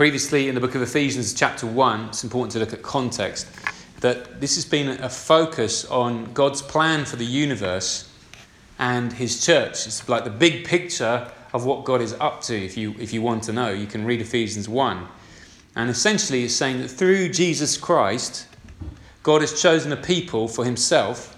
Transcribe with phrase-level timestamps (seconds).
[0.00, 3.46] previously in the book of Ephesians, chapter 1, it's important to look at context,
[4.00, 8.10] that this has been a focus on God's plan for the universe
[8.78, 9.86] and his church.
[9.86, 13.20] It's like the big picture of what God is up to, if you, if you
[13.20, 13.68] want to know.
[13.68, 15.06] You can read Ephesians 1.
[15.76, 18.48] And essentially, it's saying that through Jesus Christ,
[19.22, 21.36] God has chosen a people for himself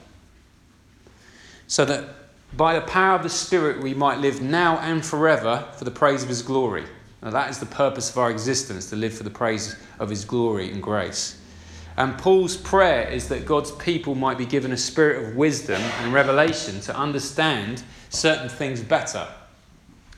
[1.66, 2.10] so that
[2.56, 6.22] by the power of the Spirit we might live now and forever for the praise
[6.22, 6.84] of his glory.
[7.22, 10.24] Now, that is the purpose of our existence, to live for the praise of his
[10.24, 11.38] glory and grace.
[11.96, 16.12] And Paul's prayer is that God's people might be given a spirit of wisdom and
[16.12, 19.28] revelation to understand certain things better.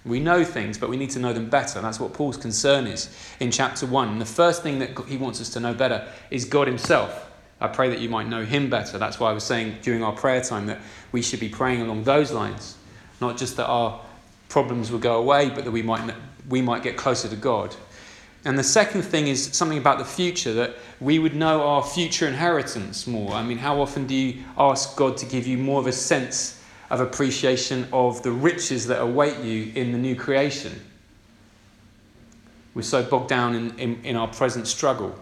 [0.04, 1.78] We know things, but we need to know them better.
[1.78, 4.08] And That's what Paul's concern is in chapter 1.
[4.08, 7.30] And the first thing that he wants us to know better is God Himself.
[7.60, 8.98] I pray that you might know Him better.
[8.98, 10.80] That's why I was saying during our prayer time that
[11.12, 12.76] we should be praying along those lines.
[13.20, 14.00] Not just that our
[14.48, 16.14] problems will go away, but that we might,
[16.48, 17.74] we might get closer to God.
[18.44, 22.28] And the second thing is something about the future, that we would know our future
[22.28, 23.32] inheritance more.
[23.32, 26.60] I mean, how often do you ask God to give you more of a sense
[26.90, 30.78] of appreciation of the riches that await you in the new creation?
[32.74, 35.18] We're so bogged down in, in, in our present struggle.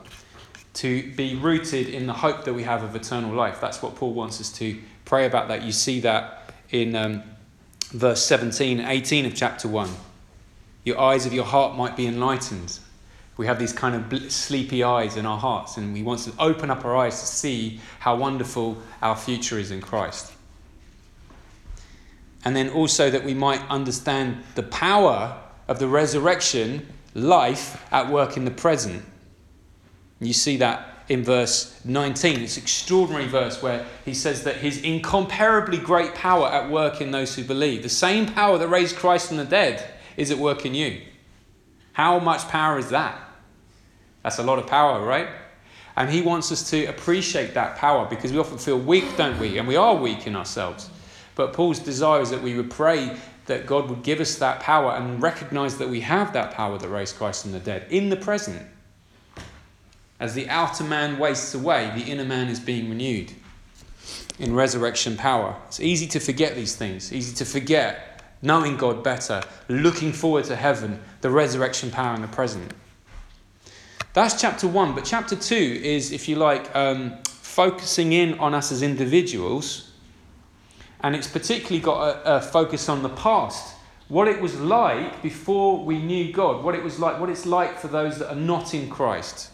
[0.74, 3.60] To be rooted in the hope that we have of eternal life.
[3.60, 5.62] That's what Paul wants us to pray about that.
[5.62, 7.22] You see that in um,
[7.90, 9.90] verse 17 18 of chapter 1.
[10.84, 12.78] Your eyes of your heart might be enlightened
[13.36, 16.70] we have these kind of sleepy eyes in our hearts, and we want to open
[16.70, 20.32] up our eyes to see how wonderful our future is in Christ.
[22.44, 28.36] And then also that we might understand the power of the resurrection life at work
[28.36, 29.02] in the present.
[30.20, 32.40] You see that in verse 19.
[32.40, 37.34] It's extraordinary verse where he says that his incomparably great power at work in those
[37.34, 37.82] who believe.
[37.82, 41.00] The same power that raised Christ from the dead is at work in you.
[41.92, 43.18] How much power is that?
[44.22, 45.28] That's a lot of power, right?
[45.96, 49.58] And he wants us to appreciate that power because we often feel weak, don't we?
[49.58, 50.88] And we are weak in ourselves.
[51.34, 53.16] But Paul's desire is that we would pray
[53.46, 56.88] that God would give us that power and recognize that we have that power that
[56.88, 58.66] raised Christ from the dead in the present.
[60.20, 63.32] As the outer man wastes away, the inner man is being renewed
[64.38, 65.56] in resurrection power.
[65.66, 68.11] It's easy to forget these things, easy to forget
[68.42, 72.74] knowing God better, looking forward to heaven, the resurrection power in the present.
[74.12, 78.72] That's chapter one, but chapter two is, if you like, um, focusing in on us
[78.72, 79.92] as individuals,
[81.00, 83.74] and it's particularly got a, a focus on the past.
[84.08, 87.78] What it was like before we knew God, what it was like, what it's like
[87.78, 89.50] for those that are not in Christ.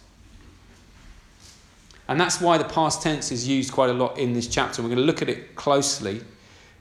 [2.08, 4.82] And that's why the past tense is used quite a lot in this chapter.
[4.82, 6.22] We're going to look at it closely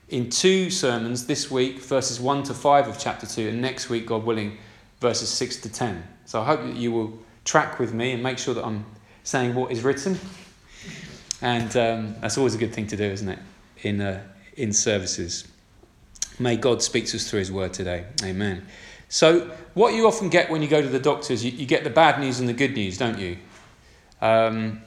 [0.09, 4.05] in two sermons this week, verses 1 to 5 of chapter 2, and next week,
[4.05, 4.57] God willing,
[4.99, 6.03] verses 6 to 10.
[6.25, 8.85] So I hope that you will track with me and make sure that I'm
[9.23, 10.17] saying what is written.
[11.41, 13.39] And um, that's always a good thing to do, isn't it?
[13.83, 14.23] In, uh,
[14.55, 15.47] in services.
[16.39, 18.05] May God speak to us through His word today.
[18.23, 18.65] Amen.
[19.09, 21.89] So, what you often get when you go to the doctors, you, you get the
[21.89, 23.37] bad news and the good news, don't you?
[24.21, 24.81] Um,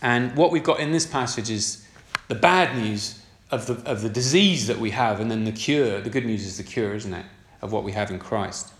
[0.00, 1.86] and what we've got in this passage is
[2.28, 6.00] the bad news of the, of the disease that we have, and then the cure.
[6.00, 7.26] The good news is the cure, isn't it?
[7.62, 8.72] Of what we have in Christ.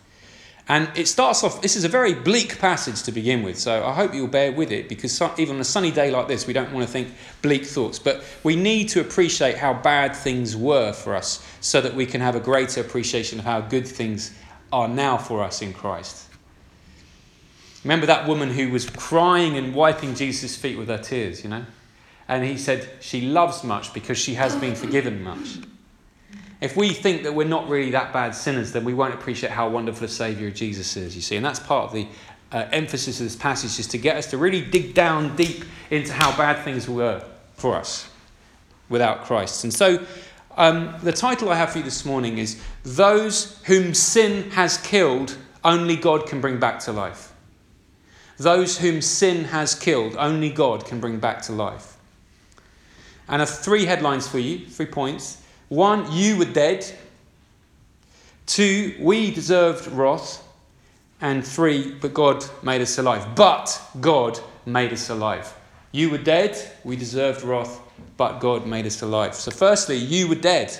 [0.66, 3.92] And it starts off, this is a very bleak passage to begin with, so I
[3.92, 6.72] hope you'll bear with it because even on a sunny day like this, we don't
[6.72, 7.08] want to think
[7.42, 7.98] bleak thoughts.
[7.98, 12.22] But we need to appreciate how bad things were for us so that we can
[12.22, 14.32] have a greater appreciation of how good things
[14.72, 16.28] are now for us in Christ.
[17.84, 21.66] Remember that woman who was crying and wiping Jesus' feet with her tears, you know?
[22.28, 25.58] And he said, She loves much because she has been forgiven much.
[26.60, 29.68] If we think that we're not really that bad sinners, then we won't appreciate how
[29.68, 31.36] wonderful a Saviour Jesus is, you see.
[31.36, 32.06] And that's part of the
[32.52, 36.12] uh, emphasis of this passage, is to get us to really dig down deep into
[36.12, 37.22] how bad things were
[37.54, 38.08] for us
[38.88, 39.64] without Christ.
[39.64, 40.06] And so
[40.56, 45.36] um, the title I have for you this morning is Those Whom Sin Has Killed,
[45.64, 47.34] Only God Can Bring Back to Life.
[48.36, 51.93] Those whom sin has killed, only God can bring back to life.
[53.28, 55.42] And I have three headlines for you, three points.
[55.68, 56.84] One, you were dead.
[58.46, 60.42] Two, we deserved wrath.
[61.20, 63.34] And three, but God made us alive.
[63.34, 65.54] But God made us alive.
[65.92, 67.80] You were dead, we deserved wrath,
[68.16, 69.34] but God made us alive.
[69.34, 70.76] So, firstly, you were dead.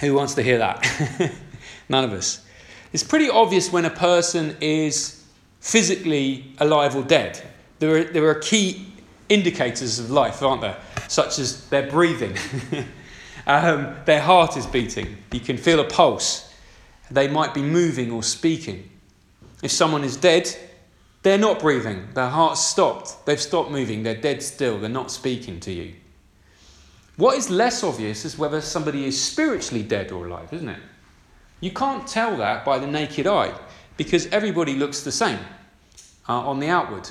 [0.00, 0.86] Who wants to hear that?
[1.88, 2.44] None of us.
[2.92, 5.24] It's pretty obvious when a person is
[5.60, 7.40] physically alive or dead.
[7.78, 8.92] There are, there are key
[9.28, 10.76] indicators of life, aren't there?
[11.08, 12.36] Such as their breathing,
[13.46, 16.52] um, their heart is beating, you can feel a pulse.
[17.10, 18.90] they might be moving or speaking.
[19.62, 20.54] If someone is dead,
[21.22, 22.08] they're not breathing.
[22.14, 23.24] Their heart's stopped.
[23.24, 24.02] They've stopped moving.
[24.02, 24.78] They're dead still.
[24.78, 25.94] They're not speaking to you.
[27.16, 30.80] What is less obvious is whether somebody is spiritually dead or alive, isn't it?
[31.60, 33.54] You can't tell that by the naked eye
[33.96, 35.38] because everybody looks the same
[36.28, 37.08] uh, on the outward.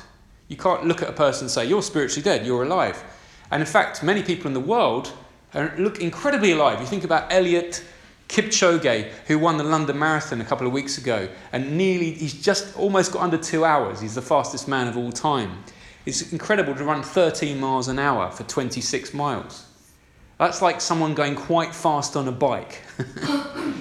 [0.47, 3.03] You can't look at a person and say, You're spiritually dead, you're alive.
[3.51, 5.11] And in fact, many people in the world
[5.77, 6.79] look incredibly alive.
[6.79, 7.83] You think about Eliud
[8.27, 12.75] Kipchoge, who won the London Marathon a couple of weeks ago, and nearly, he's just
[12.77, 14.01] almost got under two hours.
[14.01, 15.63] He's the fastest man of all time.
[16.05, 19.65] It's incredible to run 13 miles an hour for 26 miles.
[20.39, 22.81] That's like someone going quite fast on a bike.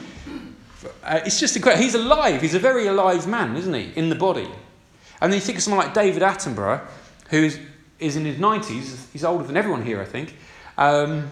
[1.04, 1.82] Uh, it's just incredible.
[1.82, 2.40] He's alive.
[2.40, 4.48] He's a very alive man, isn't he, in the body?
[5.22, 6.84] And then you think of someone like David Attenborough,
[7.30, 7.48] who
[8.00, 9.10] is in his 90s.
[9.12, 10.36] He's older than everyone here, I think.
[10.76, 11.30] Um,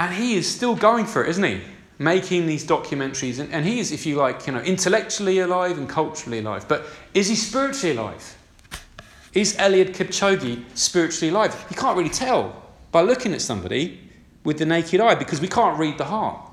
[0.00, 1.60] and he is still going for it, isn't he?
[2.00, 3.38] Making these documentaries.
[3.38, 6.66] And, and he is, if you like, you know, intellectually alive and culturally alive.
[6.66, 8.36] But is he spiritually alive?
[9.32, 11.66] Is Eliud Kipchoge spiritually alive?
[11.70, 14.00] You can't really tell by looking at somebody
[14.42, 16.45] with the naked eye because we can't read the heart.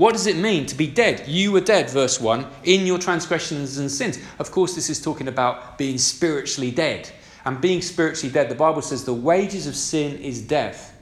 [0.00, 1.28] What does it mean to be dead?
[1.28, 4.18] You were dead, verse 1, in your transgressions and sins.
[4.38, 7.10] Of course, this is talking about being spiritually dead.
[7.44, 10.98] And being spiritually dead, the Bible says the wages of sin is death.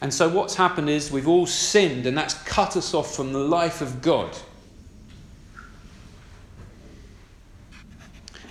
[0.00, 3.40] And so, what's happened is we've all sinned, and that's cut us off from the
[3.40, 4.30] life of God.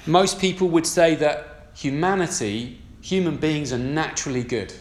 [0.06, 4.74] Most people would say that humanity, human beings, are naturally good.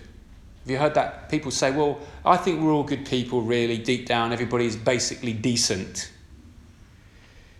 [0.70, 1.28] Have you heard that?
[1.28, 4.32] People say, well, I think we're all good people, really, deep down.
[4.32, 6.12] Everybody's basically decent.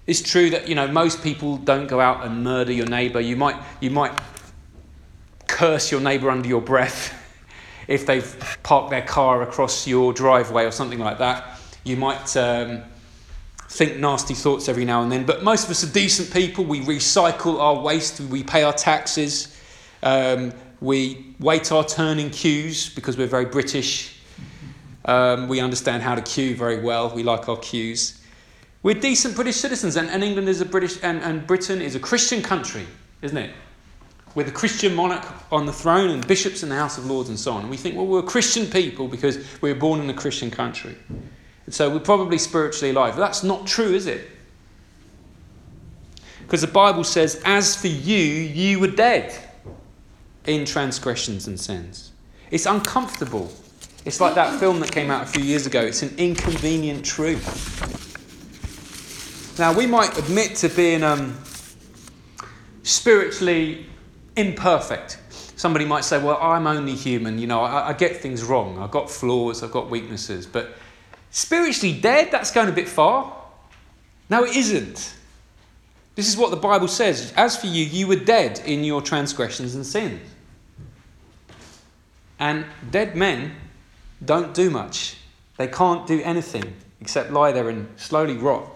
[0.07, 3.21] It's true that, you know, most people don't go out and murder your neighbour.
[3.21, 4.17] You might, you might
[5.49, 7.13] curse your neighbour under your breath
[7.89, 11.59] if they've parked their car across your driveway or something like that.
[11.83, 12.85] You might um,
[13.71, 15.27] think nasty thoughts every now and then.
[15.27, 16.65] But most of us are decent people.
[16.65, 19.61] We recycle our waste, we pay our taxes.
[20.01, 24.17] Um, we wait our turn in queues because we're very British.
[25.05, 27.15] Um, we understand how to queue very well.
[27.15, 28.21] We like our queues.
[28.83, 32.01] We're decent British citizens, and, and England is a British, and, and Britain is a
[32.01, 32.87] Christian country,
[33.21, 33.51] isn't it?
[34.35, 37.39] With a Christian monarch on the throne and bishops in the House of Lords and
[37.39, 37.63] so on.
[37.63, 40.97] And we think, well, we're Christian people because we were born in a Christian country.
[41.67, 43.17] And so we're probably spiritually alive.
[43.17, 44.29] But that's not true, is it?
[46.43, 49.50] Because the Bible says, as for you, you were dead
[50.51, 52.13] in transgressions and sins.
[52.51, 53.51] It's uncomfortable.
[54.05, 55.81] It's like that film that came out a few years ago.
[55.81, 57.79] It's an inconvenient truth.
[59.59, 61.39] Now, we might admit to being um,
[62.83, 63.87] spiritually
[64.37, 65.19] imperfect.
[65.57, 67.39] Somebody might say, Well, I'm only human.
[67.39, 68.79] You know, I, I get things wrong.
[68.79, 70.47] I've got flaws, I've got weaknesses.
[70.47, 70.71] But
[71.31, 73.37] spiritually dead, that's going a bit far.
[74.31, 75.15] No, it isn't.
[76.15, 77.33] This is what the Bible says.
[77.37, 80.21] As for you, you were dead in your transgressions and sins.
[82.41, 83.55] And dead men
[84.25, 85.17] don't do much.
[85.59, 88.67] They can't do anything except lie there and slowly rot.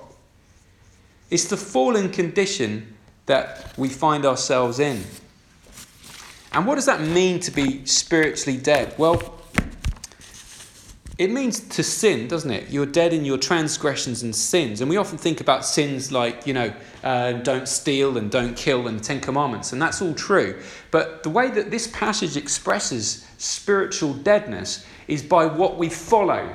[1.30, 2.94] It's the fallen condition
[3.26, 5.02] that we find ourselves in.
[6.52, 8.94] And what does that mean to be spiritually dead?
[8.98, 9.34] Well,
[11.16, 12.70] it means to sin, doesn't it?
[12.70, 14.80] You're dead in your transgressions and sins.
[14.80, 16.72] And we often think about sins like, you know,
[17.04, 20.60] uh, don't steal and don't kill and Ten Commandments, and that's all true.
[20.90, 26.54] But the way that this passage expresses spiritual deadness is by what we follow.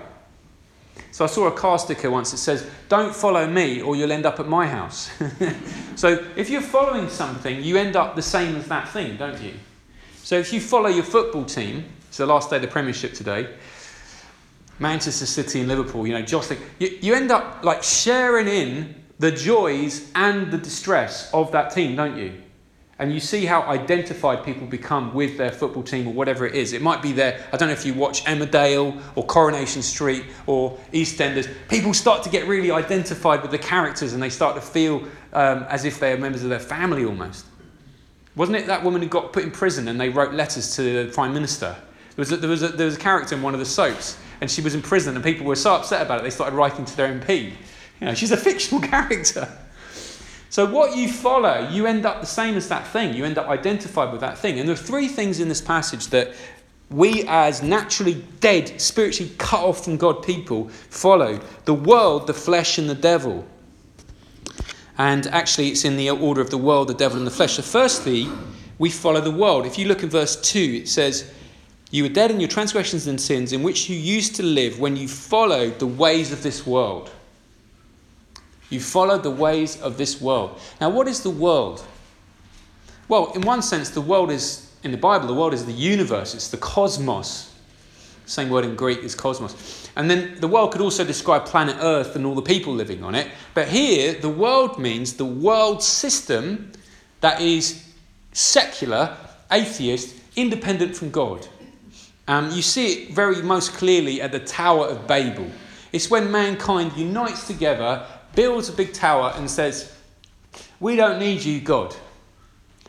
[1.11, 4.25] So I saw a car sticker once that says, Don't follow me or you'll end
[4.25, 5.09] up at my house.
[5.95, 9.53] so if you're following something, you end up the same as that thing, don't you?
[10.21, 13.47] So if you follow your football team, it's the last day of the Premiership today,
[14.79, 19.31] Manchester City and Liverpool, you know, jostling, you, you end up like sharing in the
[19.31, 22.41] joys and the distress of that team, don't you?
[22.97, 26.73] And you see how identified people become with their football team or whatever it is.
[26.73, 30.77] It might be there, I don't know if you watch Emmerdale or Coronation Street or
[30.91, 31.49] EastEnders.
[31.69, 35.65] People start to get really identified with the characters and they start to feel um,
[35.69, 37.45] as if they are members of their family almost.
[38.35, 41.11] Wasn't it that woman who got put in prison and they wrote letters to the
[41.13, 41.75] Prime Minister?
[42.15, 44.17] There was a, there was a, there was a character in one of the soaps
[44.41, 46.85] and she was in prison and people were so upset about it they started writing
[46.85, 47.53] to their MP.
[47.99, 49.47] You know, she's a fictional character.
[50.51, 53.13] So, what you follow, you end up the same as that thing.
[53.13, 54.59] You end up identified with that thing.
[54.59, 56.33] And there are three things in this passage that
[56.89, 62.79] we, as naturally dead, spiritually cut off from God people, follow the world, the flesh,
[62.79, 63.45] and the devil.
[64.97, 67.53] And actually, it's in the order of the world, the devil, and the flesh.
[67.53, 68.27] So, firstly,
[68.79, 69.67] we follow the world.
[69.67, 71.31] If you look in verse 2, it says,
[71.91, 74.95] You were dead in your transgressions and sins, in which you used to live when
[74.95, 77.09] you followed the ways of this world.
[78.69, 80.59] You followed the ways of this world.
[80.79, 81.83] Now, what is the world?
[83.07, 86.35] Well, in one sense, the world is, in the Bible, the world is the universe,
[86.35, 87.51] it's the cosmos.
[88.27, 89.89] Same word in Greek is cosmos.
[89.95, 93.15] And then the world could also describe planet Earth and all the people living on
[93.15, 93.27] it.
[93.55, 96.71] But here, the world means the world system
[97.21, 97.83] that is
[98.31, 99.17] secular,
[99.51, 101.47] atheist, independent from God.
[102.29, 105.49] Um, you see it very most clearly at the Tower of Babel.
[105.91, 108.05] It's when mankind unites together,
[108.35, 109.91] builds a big tower, and says,
[110.79, 111.95] We don't need you, God.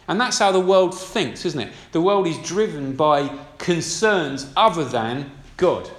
[0.09, 1.73] And that's how the world thinks, isn't it?
[1.93, 5.91] The world is driven by concerns other than God.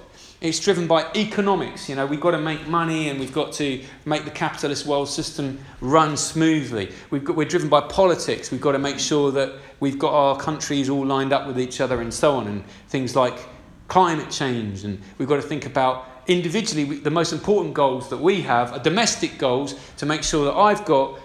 [0.42, 1.88] It's driven by economics.
[1.88, 5.08] You know, we've got to make money and we've got to make the capitalist world
[5.08, 6.92] system run smoothly.
[7.12, 8.50] We've got, we're driven by politics.
[8.50, 11.80] We've got to make sure that we've got our countries all lined up with each
[11.80, 12.48] other and so on.
[12.48, 13.38] And things like
[13.88, 14.84] climate change.
[14.84, 18.80] And we've got to think about individually the most important goals that we have are
[18.80, 21.20] domestic goals to make sure that I've got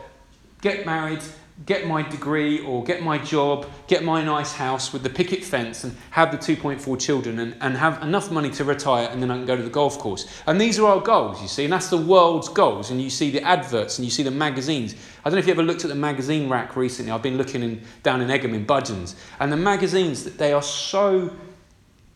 [0.61, 1.20] get married,
[1.64, 5.84] get my degree or get my job, get my nice house with the picket fence
[5.84, 9.36] and have the 2.4 children and, and have enough money to retire and then I
[9.36, 10.42] can go to the golf course.
[10.46, 12.90] And these are our goals, you see, and that's the world's goals.
[12.90, 14.94] And you see the adverts and you see the magazines.
[15.25, 17.10] I don't know if you ever looked at the magazine rack recently.
[17.10, 19.14] I've been looking in, down in Egham in Budgens.
[19.40, 21.34] And the magazines, that they are so,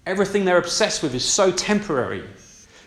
[0.04, 2.25] everything they're obsessed with is so temporary.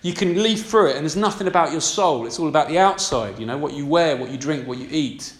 [0.03, 2.27] You can leaf through it and there's nothing about your soul.
[2.27, 4.87] It's all about the outside, you know, what you wear, what you drink, what you
[4.91, 5.33] eat.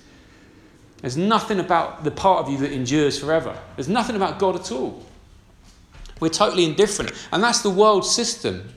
[1.03, 3.59] There's nothing about the part of you that endures forever.
[3.75, 5.05] There's nothing about God at all.
[6.21, 7.11] We're totally indifferent.
[7.33, 8.69] And that's the world system.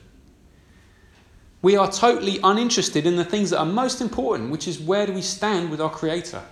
[1.63, 5.13] We are totally uninterested in the things that are most important, which is where do
[5.13, 6.43] we stand with our Creator?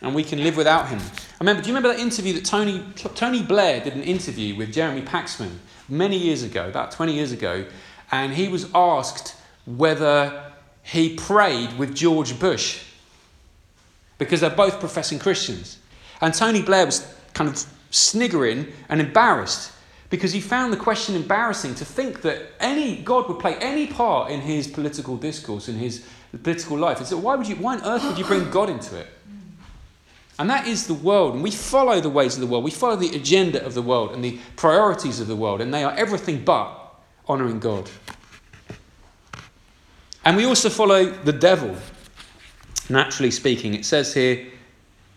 [0.00, 1.00] And we can live without Him.
[1.00, 4.72] I remember, do you remember that interview that Tony, Tony Blair did an interview with
[4.72, 5.58] Jeremy Paxman
[5.88, 7.64] many years ago, about 20 years ago,
[8.12, 9.34] and he was asked
[9.66, 10.52] whether
[10.84, 12.84] he prayed with George Bush
[14.24, 15.78] because they're both professing Christians.
[16.20, 19.72] And Tony Blair was kind of sniggering and embarrassed
[20.10, 24.30] because he found the question embarrassing to think that any God would play any part
[24.30, 26.06] in his political discourse, in his
[26.42, 26.98] political life.
[26.98, 29.08] He said, why, would you, why on earth would you bring God into it?
[30.38, 31.34] And that is the world.
[31.34, 32.64] And we follow the ways of the world.
[32.64, 35.60] We follow the agenda of the world and the priorities of the world.
[35.60, 36.94] And they are everything but
[37.28, 37.88] honouring God.
[40.24, 41.76] And we also follow the devil
[42.88, 43.74] naturally speaking.
[43.74, 44.46] It says here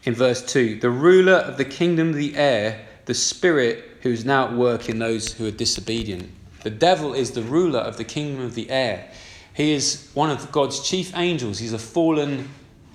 [0.03, 4.25] in verse 2 the ruler of the kingdom of the air, the spirit who is
[4.25, 6.29] now at work in those who are disobedient.
[6.63, 9.11] The devil is the ruler of the kingdom of the air.
[9.53, 11.59] He is one of God's chief angels.
[11.59, 12.49] He's a fallen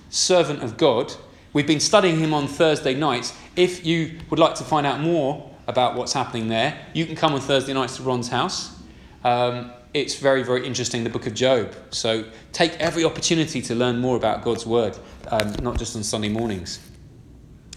[0.09, 1.13] servant of God.
[1.53, 3.33] We've been studying him on Thursday nights.
[3.55, 7.33] If you would like to find out more about what's happening there, you can come
[7.33, 8.77] on Thursday nights to Ron's house.
[9.23, 11.75] Um, it's very, very interesting, the book of Job.
[11.89, 16.29] So take every opportunity to learn more about God's word, um, not just on Sunday
[16.29, 16.79] mornings.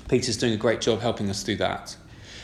[0.09, 1.97] Peter's doing a great job helping us do that.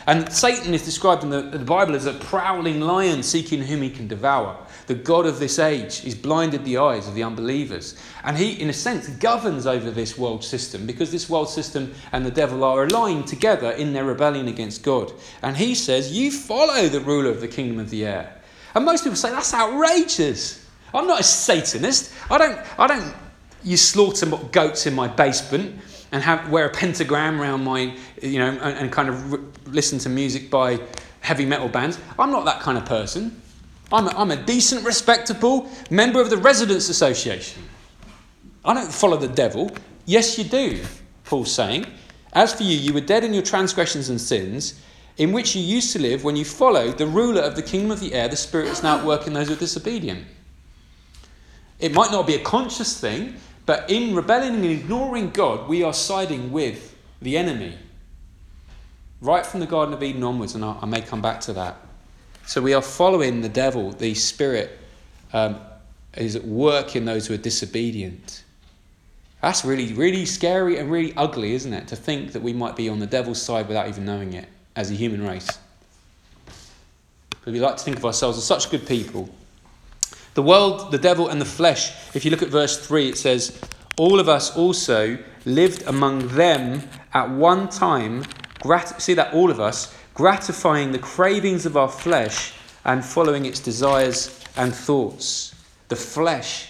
[0.07, 3.91] And Satan is described in the, the, Bible as a prowling lion seeking whom he
[3.91, 4.57] can devour.
[4.87, 5.99] The God of this age.
[5.99, 8.01] He's blinded the eyes of the unbelievers.
[8.25, 12.25] And he, in a sense, governs over this world system because this world system and
[12.25, 15.13] the devil are aligned together in their rebellion against God.
[15.43, 18.40] And he says, You follow the ruler of the kingdom of the air.
[18.75, 20.67] And most people say, that's outrageous.
[20.95, 22.13] I'm not a Satanist.
[22.31, 23.15] I don't, I don't
[23.63, 25.81] use slaughter goats in my basement
[26.13, 29.99] and have, wear a pentagram around my, you know, and, and kind of r- listen
[30.01, 30.81] to music by
[31.21, 31.99] heavy metal bands.
[32.19, 33.41] I'm not that kind of person.
[33.93, 37.63] I'm a, I'm a decent, respectable member of the Residents Association.
[38.65, 39.71] I don't follow the devil.
[40.07, 40.83] Yes, you do,
[41.25, 41.87] Paul's saying.
[42.33, 44.81] As for you, you were dead in your transgressions and sins
[45.21, 48.01] in which you used to live when you followed the ruler of the kingdom of
[48.01, 50.27] the air, the spirit that's now at work in those who are disobedient.
[51.79, 53.35] It might not be a conscious thing,
[53.67, 57.77] but in rebelling and ignoring God, we are siding with the enemy.
[59.21, 61.77] Right from the Garden of Eden onwards, and I, may come back to that.
[62.47, 64.79] So we are following the devil, the spirit
[65.35, 65.61] um,
[66.17, 68.43] is at work in those who are disobedient.
[69.43, 71.89] That's really, really scary and really ugly, isn't it?
[71.89, 74.49] To think that we might be on the devil's side without even knowing it
[74.81, 75.59] as a human race.
[77.45, 79.29] But we like to think of ourselves as such good people.
[80.35, 83.61] The world, the devil, and the flesh, if you look at verse 3, it says,
[83.99, 86.83] All of us also lived among them
[87.13, 88.25] at one time,
[88.61, 93.61] grat- see that, all of us, gratifying the cravings of our flesh and following its
[93.61, 95.55] desires and thoughts.
[95.89, 96.69] The flesh,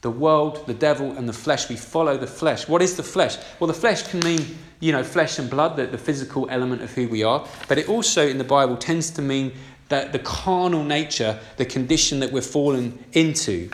[0.00, 1.68] the world, the devil, and the flesh.
[1.68, 2.66] We follow the flesh.
[2.66, 3.36] What is the flesh?
[3.60, 6.90] Well, the flesh can mean you know, flesh and blood, the, the physical element of
[6.90, 9.52] who we are, but it also in the Bible tends to mean
[9.90, 13.70] that the carnal nature, the condition that we're fallen into.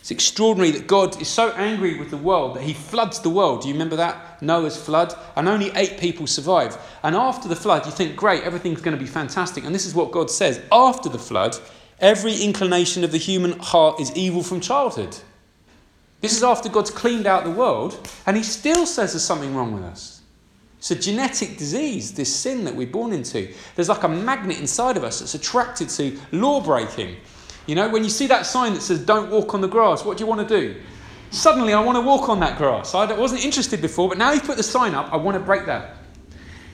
[0.00, 3.62] It's extraordinary that God is so angry with the world that he floods the world.
[3.62, 4.42] Do you remember that?
[4.42, 5.14] Noah's flood.
[5.36, 6.76] And only eight people survive.
[7.04, 9.62] And after the flood, you think, great, everything's going to be fantastic.
[9.62, 11.56] And this is what God says after the flood,
[12.00, 15.16] every inclination of the human heart is evil from childhood.
[16.20, 19.72] This is after God's cleaned out the world, and he still says there's something wrong
[19.72, 20.20] with us.
[20.78, 23.52] It's a genetic disease, this sin that we're born into.
[23.74, 27.16] There's like a magnet inside of us that's attracted to law breaking.
[27.66, 30.16] You know, when you see that sign that says, don't walk on the grass, what
[30.16, 30.80] do you want to do?
[31.30, 32.94] Suddenly, I want to walk on that grass.
[32.94, 35.66] I wasn't interested before, but now you've put the sign up, I want to break
[35.66, 35.96] that.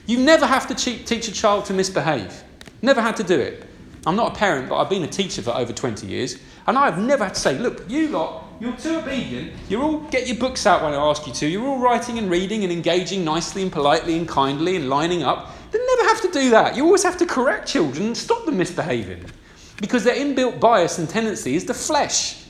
[0.05, 2.43] You never have to teach a child to misbehave.
[2.81, 3.65] Never had to do it.
[4.05, 6.97] I'm not a parent, but I've been a teacher for over 20 years, and I've
[6.97, 9.53] never had to say, look, you lot, you're too obedient.
[9.69, 11.47] You all get your books out when I ask you to.
[11.47, 15.53] You're all writing and reading and engaging nicely and politely and kindly and lining up.
[15.71, 16.75] They never have to do that.
[16.75, 19.25] You always have to correct children and stop them misbehaving
[19.79, 22.45] because their inbuilt bias and tendency is the flesh.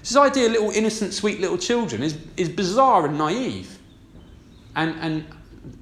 [0.00, 3.78] This idea of little innocent, sweet little children is, is bizarre and naive
[4.76, 5.26] and, and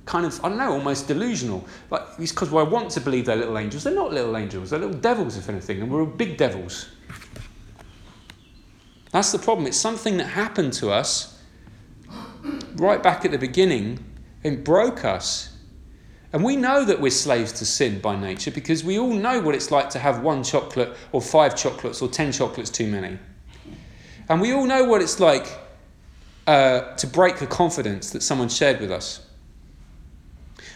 [0.07, 1.67] kind of, I don't know, almost delusional.
[1.91, 3.85] Like, it's because I want to believe they're little angels.
[3.85, 6.89] They're not little angels, they're little devils, if anything, and we're all big devils.
[9.15, 9.69] That's the problem.
[9.69, 11.41] It's something that happened to us
[12.75, 14.05] right back at the beginning
[14.43, 15.57] and broke us.
[16.33, 19.55] And we know that we're slaves to sin by nature because we all know what
[19.55, 23.21] it's like to have one chocolate or five chocolates or ten chocolates too many.
[24.29, 25.61] And we all know what it's like
[26.49, 29.25] uh, to break a confidence that someone shared with us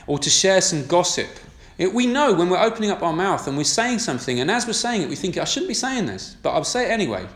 [0.07, 1.29] or to share some gossip.
[1.77, 4.65] It, we know when we're opening up our mouth and we're saying something, and as
[4.65, 7.27] we're saying it, we think, I shouldn't be saying this, but I'll say it anyway.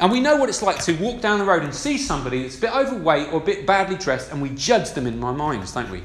[0.00, 2.58] And we know what it's like to walk down the road and see somebody that's
[2.58, 5.72] a bit overweight or a bit badly dressed, and we judge them in our minds,
[5.72, 6.02] don't we?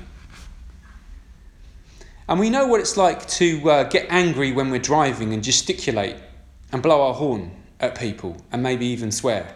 [2.27, 6.15] And we know what it's like to uh, get angry when we're driving and gesticulate
[6.71, 9.53] and blow our horn at people and maybe even swear.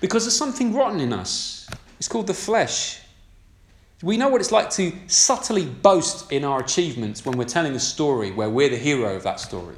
[0.00, 1.68] Because there's something rotten in us.
[1.98, 3.00] It's called the flesh.
[4.02, 7.80] We know what it's like to subtly boast in our achievements when we're telling a
[7.80, 9.76] story where we're the hero of that story.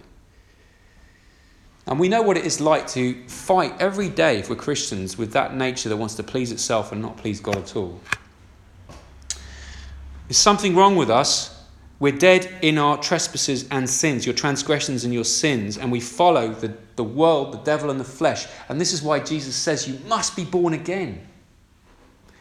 [1.86, 5.32] And we know what it is like to fight every day if we're Christians with
[5.32, 8.00] that nature that wants to please itself and not please God at all.
[10.28, 11.50] There's something wrong with us.
[12.00, 16.52] We're dead in our trespasses and sins, your transgressions and your sins, and we follow
[16.52, 18.46] the, the world, the devil, and the flesh.
[18.68, 21.26] And this is why Jesus says you must be born again.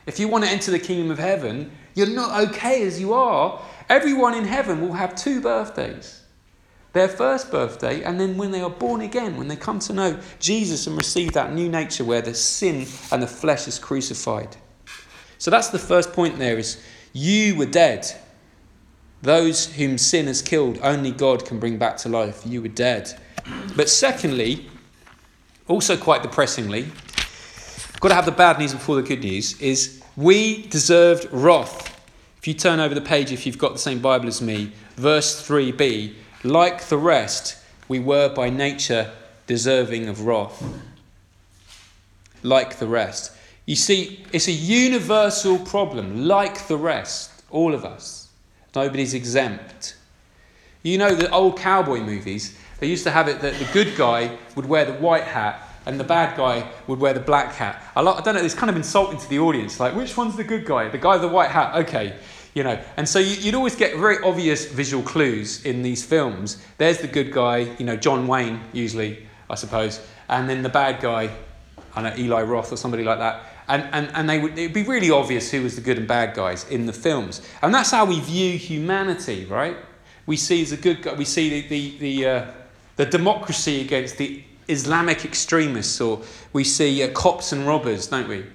[0.05, 3.61] If you want to enter the kingdom of heaven, you're not okay as you are.
[3.89, 6.22] Everyone in heaven will have two birthdays
[6.93, 10.19] their first birthday, and then when they are born again, when they come to know
[10.39, 14.55] Jesus and receive that new nature where the sin and the flesh is crucified.
[15.39, 18.07] So that's the first point there is you were dead.
[19.23, 22.43] Those whom sin has killed, only God can bring back to life.
[22.45, 23.19] You were dead.
[23.75, 24.69] But secondly,
[25.67, 26.87] also quite depressingly,
[27.99, 31.89] got to have the bad news before the good news, is we deserved wrath.
[32.37, 35.47] If you turn over the page, if you've got the same Bible as me, verse
[35.47, 39.11] 3b, like the rest, we were by nature
[39.47, 40.63] deserving of wrath.
[42.41, 43.31] Like the rest.
[43.65, 48.29] You see, it's a universal problem, like the rest, all of us.
[48.75, 49.95] Nobody's exempt.
[50.81, 54.37] You know the old cowboy movies, they used to have it that the good guy
[54.55, 57.81] would wear the white hat and the bad guy would wear the black hat.
[57.95, 59.79] I, don't know, it's kind of insulting to the audience.
[59.79, 60.89] Like, which one's the good guy?
[60.89, 62.15] The guy with the white hat, okay
[62.53, 62.79] you know.
[62.97, 66.63] And so you, would always get very obvious visual clues in these films.
[66.77, 71.01] There's the good guy you know john wayne usually i suppose and then the bad
[71.01, 71.29] guy
[71.95, 73.43] i know eli roth or somebody like that.
[73.65, 76.35] And, and, and they would it'd be really obvious who was the good and bad
[76.35, 77.41] guys in the films.
[77.61, 79.77] And that's how we view humanity right?
[80.25, 82.45] We see a good guy we see the the, the, uh,
[82.97, 86.21] the democracy against the islamic extremists or
[86.53, 88.45] we see uh, cops and robbers don't we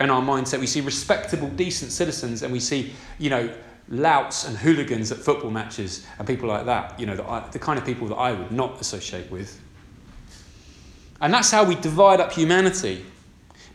[0.00, 0.60] in our mindset.
[0.60, 3.52] We see respectable, decent citizens, and we see, you know,
[3.88, 6.98] louts and hooligans at football matches and people like that.
[7.00, 9.60] You know, the, the kind of people that I would not associate with.
[11.20, 13.04] And that's how we divide up humanity.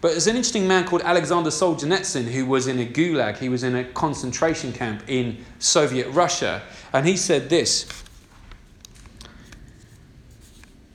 [0.02, 3.38] But there's an interesting man called Alexander Solzhenitsyn who was in a gulag.
[3.38, 6.62] He was in a concentration camp in Soviet Russia.
[6.92, 7.88] And he said this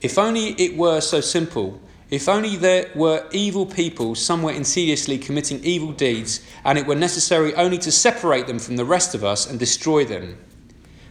[0.00, 5.62] If only it were so simple if only there were evil people somewhere insidiously committing
[5.62, 9.48] evil deeds, and it were necessary only to separate them from the rest of us
[9.48, 10.38] and destroy them.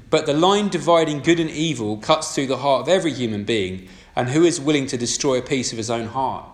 [0.10, 3.88] But the line dividing good and evil cuts through the heart of every human being,
[4.16, 6.50] and who is willing to destroy a piece of his own heart?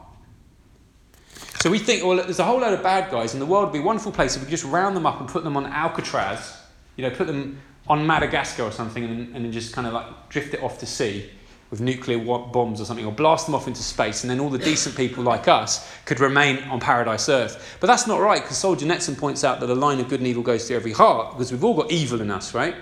[1.62, 3.74] So we think, well, there's a whole load of bad guys, and the world would
[3.74, 5.66] be a wonderful place if we could just round them up and put them on
[5.68, 6.58] Alcatraz,
[6.98, 10.54] you know, put them on Madagascar or something, and, and just kind of like drift
[10.54, 11.30] it off to sea
[11.74, 14.60] with nuclear bombs or something, or blast them off into space, and then all the
[14.60, 17.78] decent people like us could remain on paradise earth.
[17.80, 20.44] But that's not right, because Solzhenitsyn points out that a line of good and evil
[20.44, 22.76] goes through every heart, because we've all got evil in us, right?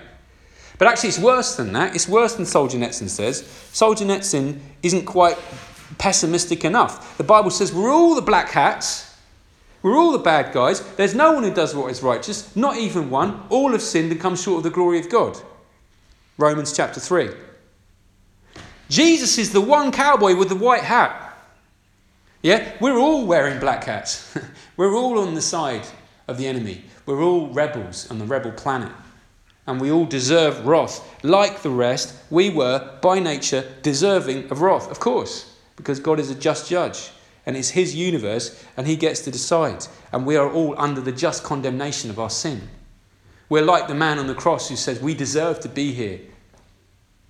[0.76, 1.94] But actually, it's worse than that.
[1.94, 3.40] It's worse than Solzhenitsyn says.
[3.72, 5.38] Solzhenitsyn isn't quite
[5.96, 7.16] pessimistic enough.
[7.16, 9.16] The Bible says we're all the black hats,
[9.80, 10.82] we're all the bad guys.
[10.96, 13.44] There's no one who does what is righteous, not even one.
[13.48, 15.38] All have sinned and come short of the glory of God.
[16.36, 17.30] Romans chapter 3.
[18.92, 21.34] Jesus is the one cowboy with the white hat.
[22.42, 24.36] Yeah, we're all wearing black hats.
[24.76, 25.86] we're all on the side
[26.28, 26.84] of the enemy.
[27.06, 28.92] We're all rebels on the rebel planet.
[29.66, 31.24] And we all deserve wrath.
[31.24, 36.28] Like the rest, we were, by nature, deserving of wrath, of course, because God is
[36.28, 37.12] a just judge
[37.46, 39.86] and it's His universe, and He gets to decide.
[40.12, 42.68] And we are all under the just condemnation of our sin.
[43.48, 46.20] We're like the man on the cross who says, We deserve to be here.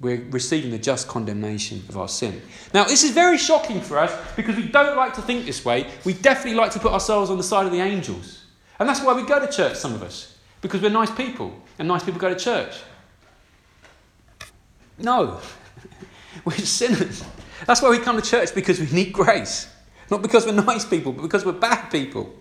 [0.03, 2.43] We're receiving the just condemnation of our sin.
[2.75, 5.89] Now, this is very shocking for us because we don't like to think this way.
[6.05, 8.45] We definitely like to put ourselves on the side of the angels.
[8.81, 11.87] And that's why we go to church, some of us, because we're nice people, and
[11.87, 12.75] nice people go to church.
[14.99, 15.41] No,
[16.45, 17.23] we're sinners.
[17.67, 19.69] That's why we come to church because we need grace.
[20.11, 22.35] Not because we're nice people, but because we're bad people.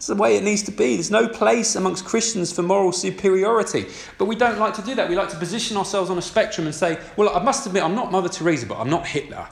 [0.00, 0.94] It's the way it needs to be.
[0.94, 3.84] There's no place amongst Christians for moral superiority.
[4.16, 5.10] But we don't like to do that.
[5.10, 7.94] We like to position ourselves on a spectrum and say, well, I must admit, I'm
[7.94, 9.46] not Mother Teresa, but I'm not Hitler.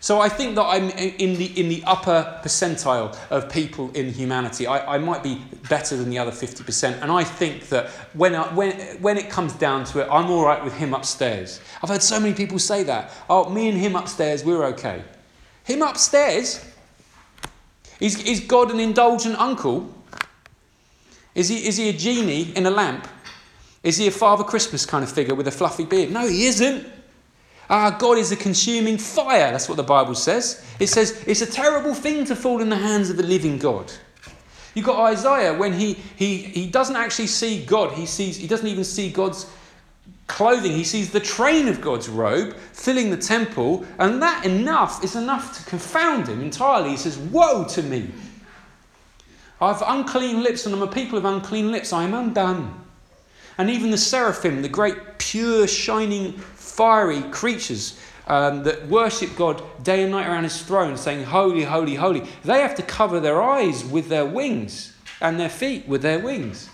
[0.00, 4.66] So I think that I'm in the, in the upper percentile of people in humanity.
[4.66, 7.00] I, I might be better than the other 50%.
[7.00, 10.44] And I think that when, I, when, when it comes down to it, I'm all
[10.44, 11.62] right with him upstairs.
[11.82, 13.10] I've heard so many people say that.
[13.30, 15.02] Oh, me and him upstairs, we're okay.
[15.64, 16.62] Him upstairs?
[18.04, 19.88] Is, is God an indulgent uncle?
[21.34, 23.08] Is he, is he a genie in a lamp?
[23.82, 26.10] Is he a Father Christmas kind of figure with a fluffy beard?
[26.10, 26.86] No, he isn't.
[27.70, 29.50] Our God is a consuming fire.
[29.50, 30.62] That's what the Bible says.
[30.78, 33.90] It says it's a terrible thing to fall in the hands of the living God.
[34.74, 38.68] You've got Isaiah when he, he, he doesn't actually see God, he, sees, he doesn't
[38.68, 39.50] even see God's
[40.26, 45.16] clothing, he sees the train of God's robe filling the temple, and that enough is
[45.16, 46.90] enough to confound him entirely.
[46.90, 48.10] He says, Woe to me!
[49.60, 51.92] I have unclean lips, and I'm a people of unclean lips.
[51.92, 52.80] I am undone.
[53.56, 60.02] And even the seraphim, the great, pure, shining, fiery creatures um, that worship God day
[60.02, 63.84] and night around his throne, saying, Holy, holy, holy, they have to cover their eyes
[63.84, 66.68] with their wings and their feet with their wings.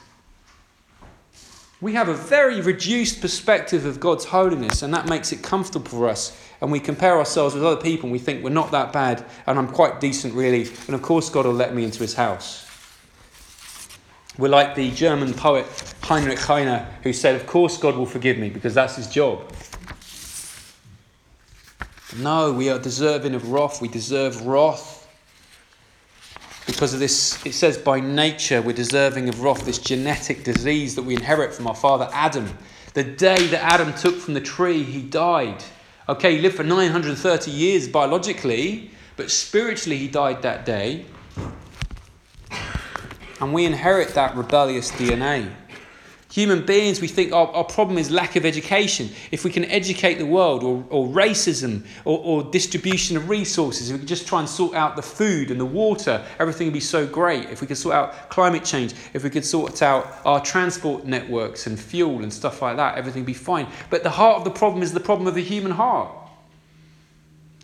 [1.80, 6.08] We have a very reduced perspective of God's holiness, and that makes it comfortable for
[6.08, 6.36] us.
[6.60, 9.58] And we compare ourselves with other people, and we think we're not that bad, and
[9.58, 10.68] I'm quite decent, really.
[10.86, 12.66] And of course, God will let me into his house.
[14.36, 15.66] We're like the German poet
[16.02, 19.50] Heinrich Heine, who said, Of course, God will forgive me, because that's his job.
[22.18, 23.80] No, we are deserving of wrath.
[23.80, 24.99] We deserve wrath
[26.70, 31.02] because of this, it says by nature we're deserving of wrath, this genetic disease that
[31.02, 32.48] we inherit from our father Adam.
[32.94, 35.64] The day that Adam took from the tree, he died.
[36.08, 41.06] Okay, he lived for 930 years biologically, but spiritually he died that day.
[43.40, 45.50] And we inherit that rebellious DNA.
[46.30, 49.10] Human beings, we think our, our problem is lack of education.
[49.32, 53.94] If we can educate the world, or, or racism, or, or distribution of resources, if
[53.94, 56.78] we could just try and sort out the food and the water, everything would be
[56.78, 57.50] so great.
[57.50, 61.66] If we could sort out climate change, if we could sort out our transport networks
[61.66, 63.66] and fuel and stuff like that, everything would be fine.
[63.90, 66.12] But the heart of the problem is the problem of the human heart.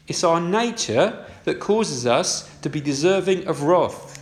[0.09, 4.16] It's our nature that causes us to be deserving of wrath.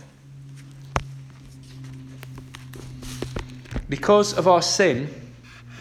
[3.89, 5.09] Because of our sin,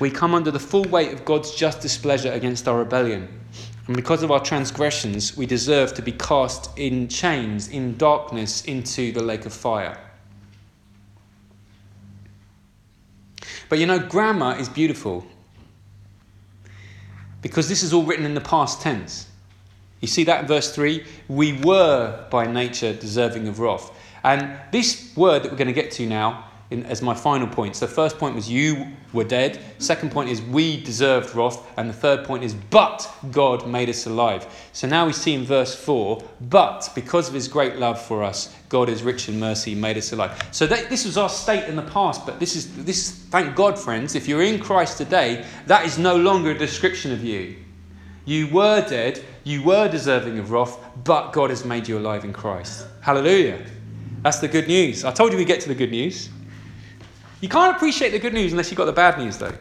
[0.01, 3.29] we come under the full weight of God's just displeasure against our rebellion.
[3.87, 9.13] And because of our transgressions, we deserve to be cast in chains, in darkness, into
[9.13, 9.99] the lake of fire.
[13.69, 15.27] But you know, grammar is beautiful
[17.43, 19.29] because this is all written in the past tense.
[20.01, 21.05] You see that in verse 3?
[21.29, 23.91] We were by nature deserving of wrath.
[24.23, 27.77] And this word that we're going to get to now in, as my final point.
[27.77, 29.61] So, first point was you were dead.
[29.79, 31.65] Second point is we deserved wrath.
[31.79, 34.47] And the third point is but God made us alive.
[34.73, 38.55] So now we see in verse 4 but because of his great love for us,
[38.69, 40.43] God is rich in mercy, made us alive.
[40.51, 43.79] So that, this was our state in the past, but this is, this, thank God,
[43.79, 47.57] friends, if you're in Christ today, that is no longer a description of you.
[48.25, 52.33] You were dead, you were deserving of wrath, but God has made you alive in
[52.33, 52.87] Christ.
[53.01, 53.61] Hallelujah.
[54.23, 55.05] That's the good news.
[55.05, 56.31] I told you we get to the good news.
[57.45, 59.53] You can't appreciate the good news unless you've got the bad news, though.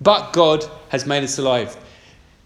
[0.00, 1.76] But God has made us alive.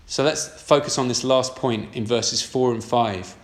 [0.06, 3.36] So let's focus on this last point in verses 4 and 5.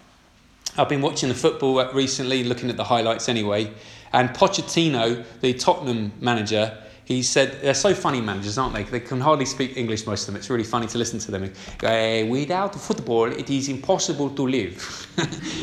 [0.76, 3.72] I've been watching the football recently, looking at the highlights anyway,
[4.12, 8.82] and Pochettino, the Tottenham manager, he said, they're so funny managers, aren't they?
[8.82, 10.40] They can hardly speak English, most of them.
[10.40, 11.44] It's really funny to listen to them.
[11.80, 15.06] Uh, without football, it is impossible to live.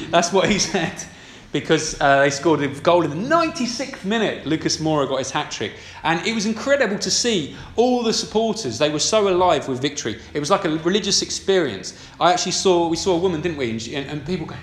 [0.12, 1.04] That's what he said.
[1.52, 4.46] Because uh, they scored a goal in the 96th minute.
[4.46, 5.74] Lucas Moura got his hat trick.
[6.04, 8.78] And it was incredible to see all the supporters.
[8.78, 10.20] They were so alive with victory.
[10.34, 12.08] It was like a religious experience.
[12.20, 13.72] I actually saw, we saw a woman, didn't we?
[13.72, 14.62] And, and people going,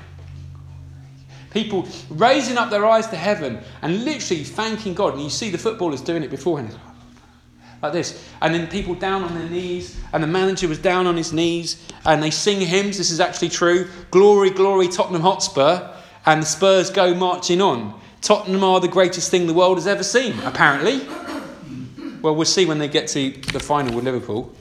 [1.57, 5.14] People raising up their eyes to heaven and literally thanking God.
[5.14, 6.79] And you see the footballers doing it beforehand.
[7.83, 8.29] Like this.
[8.42, 9.99] And then people down on their knees.
[10.12, 11.83] And the manager was down on his knees.
[12.05, 12.99] And they sing hymns.
[12.99, 13.88] This is actually true.
[14.11, 15.95] Glory, glory, Tottenham Hotspur.
[16.26, 17.98] And the Spurs go marching on.
[18.20, 21.06] Tottenham are the greatest thing the world has ever seen, apparently.
[22.20, 24.52] Well, we'll see when they get to the final with Liverpool.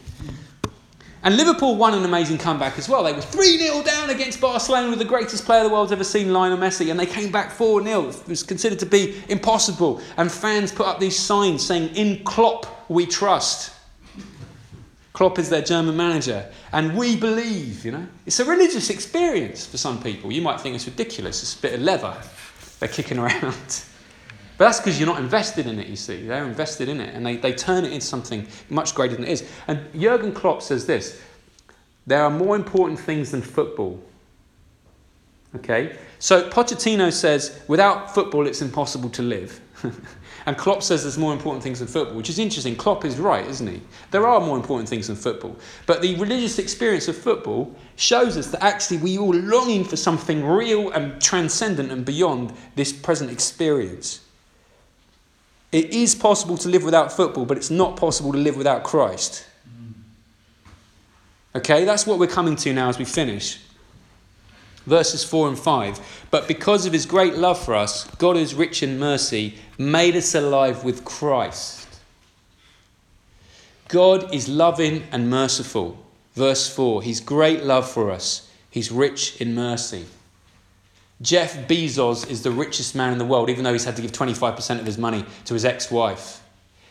[1.23, 3.04] And Liverpool won an amazing comeback as well.
[3.04, 6.32] They were 3 0 down against Barcelona with the greatest player the world's ever seen,
[6.32, 8.10] Lionel Messi, and they came back 4 0.
[8.10, 9.99] It was considered to be impossible.
[10.17, 13.75] And fans put up these signs saying, In Klopp we trust.
[15.15, 16.45] Klopp is their German manager.
[16.73, 18.06] And we believe, you know.
[18.25, 20.30] It's a religious experience for some people.
[20.30, 21.41] You might think it's ridiculous.
[21.41, 22.13] It's a bit of leather
[22.80, 23.84] they're kicking around.
[24.58, 26.28] But that's because you're not invested in it, you see.
[26.28, 29.30] They're invested in it and they, they turn it into something much greater than it
[29.30, 29.49] is.
[29.67, 31.21] And Jurgen Klopp says this
[32.06, 34.01] there are more important things than football.
[35.56, 35.97] Okay?
[36.19, 39.62] So Pochettino says without football it's impossible to live.
[40.45, 42.75] and Klopp says there's more important things than football, which is interesting.
[42.75, 43.81] Klopp is right, isn't he?
[44.12, 45.55] There are more important things than football.
[45.88, 49.95] But the religious experience of football shows us that actually we are all longing for
[49.95, 54.21] something real and transcendent and beyond this present experience.
[55.71, 59.45] It is possible to live without football, but it's not possible to live without Christ.
[59.67, 59.93] Mm.
[61.55, 63.60] Okay, that's what we're coming to now as we finish.
[64.86, 66.28] Verses 4 and 5.
[66.32, 70.36] But because of his great love for us, God is rich in mercy, made us
[70.36, 71.88] alive with Christ.
[73.88, 75.98] God is loving and merciful.
[76.34, 80.06] Verse 4 His great love for us, He's rich in mercy.
[81.21, 84.12] Jeff Bezos is the richest man in the world, even though he's had to give
[84.12, 86.43] 25% of his money to his ex wife.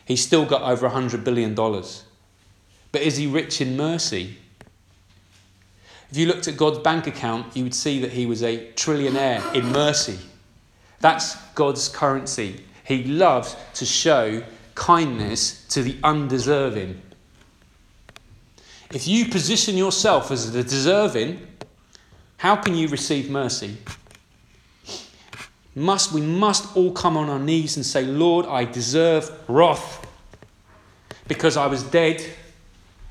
[0.05, 1.53] He's still got over $100 billion.
[1.53, 4.37] But is he rich in mercy?
[6.15, 9.53] If you looked at God's bank account, you would see that he was a trillionaire
[9.53, 10.17] in mercy.
[11.01, 12.63] That's God's currency.
[12.85, 14.41] He loves to show
[14.75, 17.01] kindness to the undeserving.
[18.93, 21.45] If you position yourself as the deserving,
[22.37, 23.75] how can you receive mercy?
[25.75, 30.07] Must, we must all come on our knees and say, Lord, I deserve wrath
[31.27, 32.25] because I was dead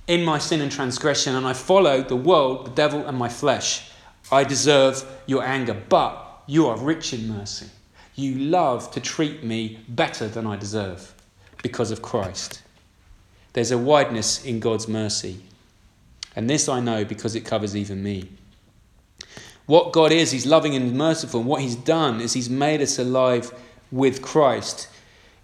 [0.07, 3.91] in my sin and transgression and I followed the world, the devil, and my flesh.
[4.31, 7.67] I deserve your anger, but you are rich in mercy.
[8.15, 11.15] You love to treat me better than I deserve
[11.63, 12.63] because of Christ.
[13.55, 15.41] There's a wideness in God's mercy.
[16.37, 18.29] And this I know because it covers even me.
[19.67, 21.41] What God is, He's loving and merciful.
[21.41, 23.53] And what He's done is He's made us alive
[23.91, 24.89] with Christ.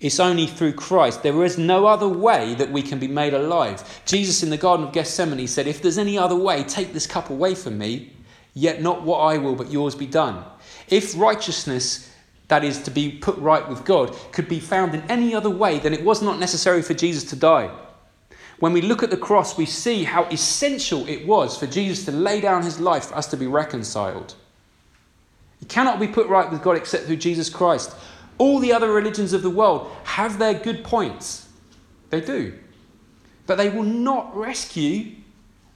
[0.00, 1.22] It's only through Christ.
[1.22, 4.02] There is no other way that we can be made alive.
[4.06, 7.28] Jesus in the Garden of Gethsemane said, If there's any other way, take this cup
[7.28, 8.12] away from me,
[8.54, 10.42] yet not what I will, but yours be done.
[10.88, 12.10] If righteousness,
[12.48, 15.78] that is to be put right with God, could be found in any other way,
[15.78, 17.70] then it was not necessary for Jesus to die.
[18.58, 22.12] When we look at the cross, we see how essential it was for Jesus to
[22.12, 24.34] lay down his life for us to be reconciled.
[25.60, 27.94] You cannot be put right with God except through Jesus Christ.
[28.40, 31.46] All the other religions of the world have their good points.
[32.09, 32.55] They do.
[33.46, 35.16] But they will not rescue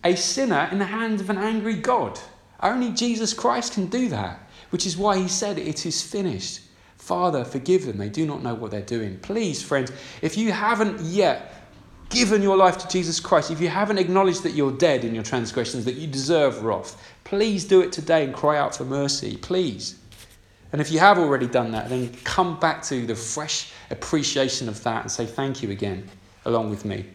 [0.03, 2.18] a sinner in the hands of an angry God.
[2.62, 6.62] Only Jesus Christ can do that, which is why he said, It is finished.
[6.96, 7.98] Father, forgive them.
[7.98, 9.18] They do not know what they're doing.
[9.18, 11.66] Please, friends, if you haven't yet
[12.09, 15.22] given your life to Jesus Christ, if you haven't acknowledged that you're dead in your
[15.22, 19.37] transgressions, that you deserve wrath, please do it today and cry out for mercy.
[19.37, 19.98] Please.
[20.72, 24.83] And if you have already done that, then come back to the fresh appreciation of
[24.83, 26.09] that and say thank you again,
[26.44, 27.07] along with me.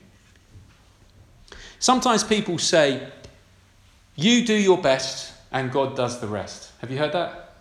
[1.80, 3.10] Sometimes people say,
[4.16, 6.72] You do your best and God does the rest.
[6.80, 7.56] Have you heard that?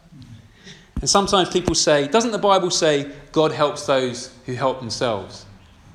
[1.01, 5.47] And sometimes people say, Doesn't the Bible say God helps those who help themselves?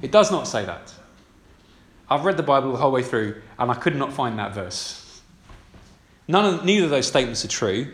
[0.01, 0.93] It does not say that.
[2.10, 5.21] I've read the Bible the whole way through and I could not find that verse.
[6.27, 7.91] None of, neither of those statements are true.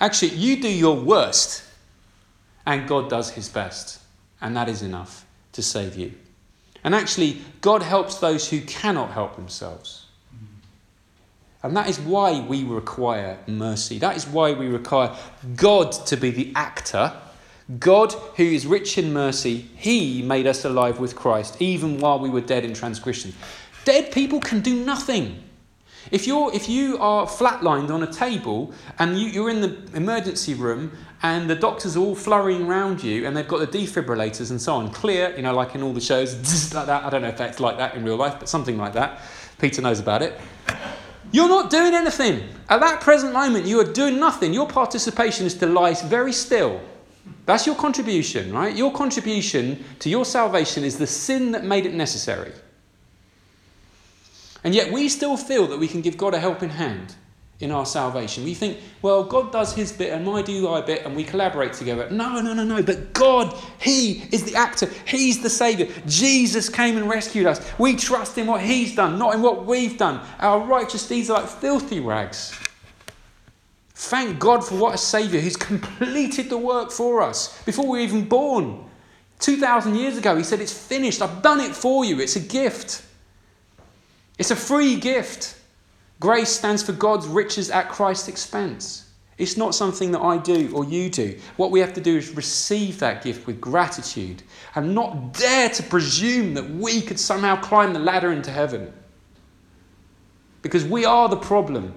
[0.00, 1.64] Actually, you do your worst
[2.66, 4.00] and God does his best,
[4.40, 6.12] and that is enough to save you.
[6.84, 10.06] And actually, God helps those who cannot help themselves.
[11.62, 13.98] And that is why we require mercy.
[13.98, 15.14] That is why we require
[15.56, 17.12] God to be the actor.
[17.78, 22.30] God, who is rich in mercy, He made us alive with Christ, even while we
[22.30, 23.34] were dead in transgression.
[23.84, 25.42] Dead people can do nothing.
[26.10, 30.54] If, you're, if you are flatlined on a table and you, you're in the emergency
[30.54, 34.60] room and the doctors are all flurrying around you and they've got the defibrillators and
[34.60, 36.34] so on, clear, you know, like in all the shows,
[36.74, 37.04] like that.
[37.04, 39.20] I don't know if that's like that in real life, but something like that.
[39.58, 40.40] Peter knows about it.
[41.32, 42.48] You're not doing anything.
[42.68, 44.52] At that present moment, you are doing nothing.
[44.52, 46.80] Your participation is to lie very still.
[47.46, 48.74] That's your contribution, right?
[48.74, 52.52] Your contribution to your salvation is the sin that made it necessary.
[54.62, 57.14] And yet we still feel that we can give God a helping hand
[57.60, 58.44] in our salvation.
[58.44, 61.74] We think, well, God does his bit and I do my bit and we collaborate
[61.74, 62.08] together.
[62.10, 62.82] No, no, no, no.
[62.82, 64.86] But God, he is the actor.
[65.06, 65.88] He's the Saviour.
[66.06, 67.60] Jesus came and rescued us.
[67.78, 70.26] We trust in what he's done, not in what we've done.
[70.38, 72.58] Our righteous deeds are like filthy rags.
[73.94, 78.04] Thank God for what a Saviour who's completed the work for us before we were
[78.04, 78.86] even born.
[79.40, 81.20] 2,000 years ago, he said, It's finished.
[81.20, 82.20] I've done it for you.
[82.20, 83.04] It's a gift.
[84.40, 85.54] It's a free gift.
[86.18, 89.10] Grace stands for God's riches at Christ's expense.
[89.36, 91.38] It's not something that I do or you do.
[91.58, 94.42] What we have to do is receive that gift with gratitude
[94.74, 98.90] and not dare to presume that we could somehow climb the ladder into heaven.
[100.62, 101.92] Because we are the problem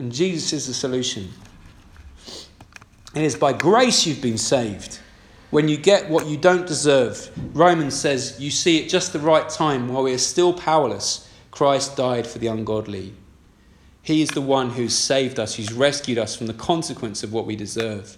[0.00, 1.28] and Jesus is the solution.
[3.14, 4.98] It is by grace you've been saved.
[5.50, 9.48] When you get what you don't deserve, Romans says you see it just the right
[9.48, 11.28] time while we are still powerless.
[11.50, 13.14] Christ died for the ungodly.
[14.02, 17.46] He is the one who's saved us, who's rescued us from the consequence of what
[17.46, 18.16] we deserve.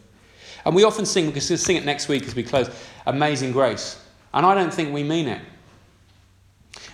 [0.65, 2.71] And we often sing, we're going to sing it next week as we close,
[3.07, 3.99] Amazing Grace.
[4.35, 5.41] And I don't think we mean it.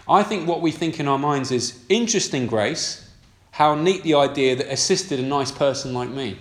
[0.09, 3.11] I think what we think in our minds is interesting grace,
[3.51, 6.39] how neat the idea that assisted a nice person like me.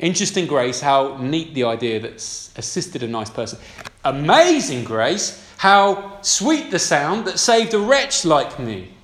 [0.00, 3.58] Interesting grace, how neat the idea that assisted a nice person.
[4.02, 8.94] Amazing grace, how sweet the sound that saved a wretch like me.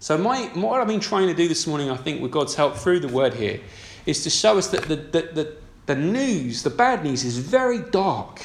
[0.00, 2.76] So, my, what I've been trying to do this morning, I think, with God's help
[2.76, 3.58] through the word here,
[4.04, 7.78] is to show us that the, the, the, the news, the bad news, is very
[7.78, 8.42] dark.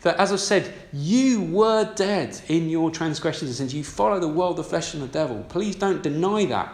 [0.00, 3.74] That, as I've said, you were dead in your transgressions and sins.
[3.74, 5.44] You follow the world, the flesh, and the devil.
[5.50, 6.72] Please don't deny that.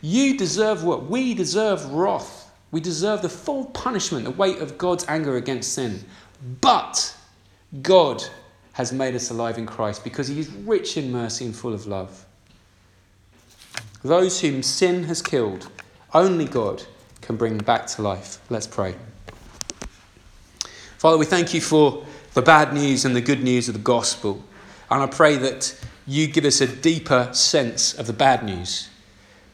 [0.00, 1.06] You deserve what?
[1.06, 2.47] We deserve wrath.
[2.70, 6.04] We deserve the full punishment, the weight of God's anger against sin.
[6.60, 7.16] But
[7.82, 8.22] God
[8.72, 11.86] has made us alive in Christ because he is rich in mercy and full of
[11.86, 12.24] love.
[14.02, 15.70] Those whom sin has killed,
[16.14, 16.84] only God
[17.20, 18.38] can bring back to life.
[18.50, 18.94] Let's pray.
[20.98, 22.04] Father, we thank you for
[22.34, 24.44] the bad news and the good news of the gospel.
[24.90, 28.88] And I pray that you give us a deeper sense of the bad news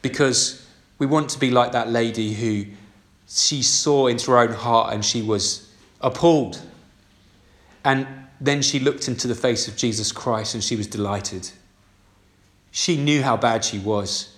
[0.01, 0.65] because
[0.99, 2.65] we want to be like that lady who
[3.27, 6.61] she saw into her own heart and she was appalled.
[7.83, 8.07] And
[8.39, 11.49] then she looked into the face of Jesus Christ and she was delighted.
[12.71, 14.35] She knew how bad she was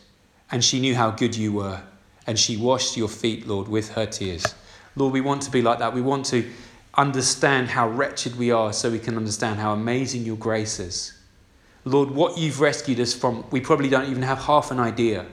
[0.52, 1.82] and she knew how good you were.
[2.26, 4.54] And she washed your feet, Lord, with her tears.
[4.96, 5.94] Lord, we want to be like that.
[5.94, 6.50] We want to
[6.96, 11.14] understand how wretched we are so we can understand how amazing your grace is.
[11.86, 15.26] Lord, what you've rescued us from, we probably don't even have half an idea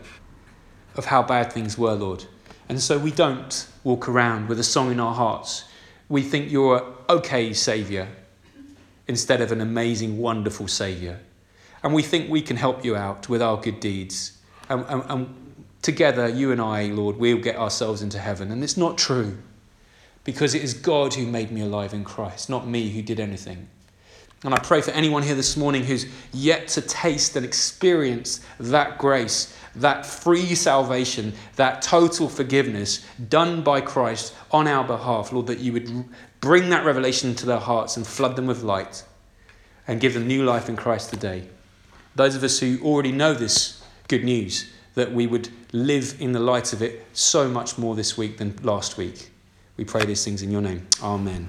[0.95, 2.25] of how bad things were, Lord.
[2.68, 5.64] And so we don't walk around with a song in our hearts.
[6.09, 8.09] We think you're an okay Saviour
[9.07, 11.18] instead of an amazing, wonderful Saviour.
[11.83, 14.38] And we think we can help you out with our good deeds.
[14.70, 18.50] And, and, and together, you and I, Lord, we'll get ourselves into heaven.
[18.50, 19.38] And it's not true
[20.24, 23.68] because it is God who made me alive in Christ, not me who did anything.
[24.45, 28.99] And I pray for anyone here this morning who's yet to taste and experience that
[28.99, 35.61] grace, that free salvation, that total forgiveness done by Christ on our behalf, Lord, that
[35.61, 36.05] you would
[36.40, 39.03] bring that revelation into their hearts and flood them with light
[39.88, 41.49] and give them new life in Christ today.
[42.15, 46.38] Those of us who already know this good news, that we would live in the
[46.38, 49.31] light of it so much more this week than last week.
[49.79, 50.87] We pray these things in your name.
[51.03, 51.49] Amen.